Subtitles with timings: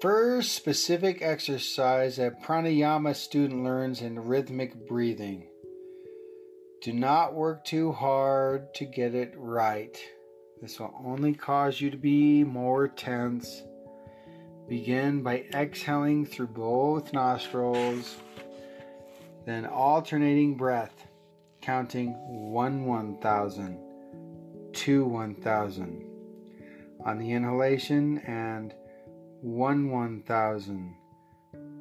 [0.00, 5.48] First specific exercise that pranayama student learns in rhythmic breathing.
[6.82, 9.98] Do not work too hard to get it right.
[10.62, 13.62] This will only cause you to be more tense.
[14.68, 18.16] Begin by exhaling through both nostrils,
[19.46, 21.06] then alternating breath,
[21.60, 23.78] counting 1 1000,
[24.72, 26.04] 2 1000
[27.04, 28.74] on the inhalation and
[29.40, 30.96] 1 one thousand,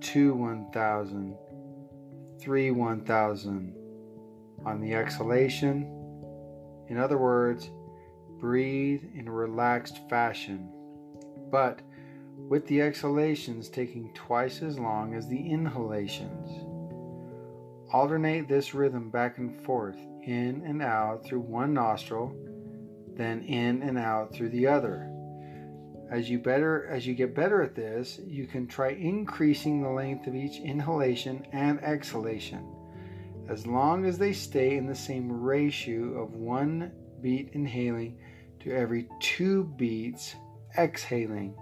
[0.00, 1.36] two one thousand,
[2.40, 3.74] three one thousand.
[4.64, 5.82] on the exhalation.
[6.88, 7.70] In other words,
[8.38, 10.70] breathe in a relaxed fashion,
[11.50, 11.80] but
[12.36, 16.50] with the exhalations taking twice as long as the inhalations.
[17.92, 22.32] Alternate this rhythm back and forth, in and out through one nostril,
[23.16, 25.10] then in and out through the other.
[26.10, 30.26] As you better as you get better at this, you can try increasing the length
[30.26, 32.66] of each inhalation and exhalation
[33.50, 38.16] as long as they stay in the same ratio of one beat inhaling
[38.60, 40.36] to every two beats
[40.78, 41.54] exhaling.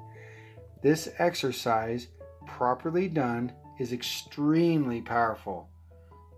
[0.83, 2.09] This exercise,
[2.47, 5.71] properly done, is extremely powerful.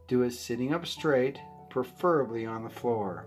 [0.06, 3.26] Do it sitting up straight, preferably on the floor.